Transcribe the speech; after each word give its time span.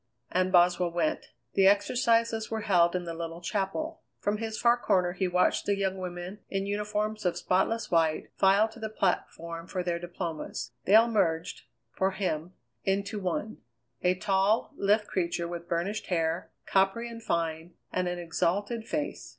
And 0.31 0.51
Boswell 0.51 0.89
went. 0.91 1.27
The 1.53 1.67
exercises 1.67 2.49
were 2.49 2.61
held 2.61 2.95
in 2.95 3.03
the 3.03 3.13
little 3.13 3.39
chapel. 3.39 4.01
From 4.17 4.37
his 4.39 4.57
far 4.57 4.75
corner 4.75 5.11
he 5.11 5.27
watched 5.27 5.67
the 5.67 5.77
young 5.77 5.99
women, 5.99 6.39
in 6.49 6.65
uniforms 6.65 7.23
of 7.23 7.37
spotless 7.37 7.91
white, 7.91 8.31
file 8.35 8.67
to 8.69 8.79
the 8.79 8.89
platform 8.89 9.67
for 9.67 9.83
their 9.83 9.99
diplomas. 9.99 10.71
They 10.85 10.95
all 10.95 11.07
merged, 11.07 11.65
for 11.91 12.09
him, 12.09 12.53
into 12.83 13.19
one 13.19 13.59
a 14.01 14.15
tall, 14.15 14.73
lithe 14.75 15.05
creature 15.05 15.47
with 15.47 15.69
burnished 15.69 16.07
hair, 16.07 16.49
coppery 16.65 17.07
and 17.07 17.21
fine, 17.21 17.75
and 17.91 18.07
an 18.07 18.17
exalted 18.17 18.87
face. 18.87 19.29